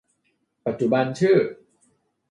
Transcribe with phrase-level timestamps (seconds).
[0.65, 1.37] ปัจจุบันชื่อ